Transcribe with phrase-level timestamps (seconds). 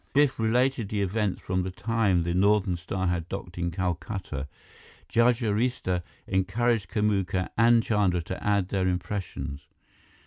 [0.13, 4.47] Biff related the events from the time the Northern Star had docked in Calcutta.
[5.07, 9.67] Judge Arista encouraged Kamuka and Chandra to add their impressions.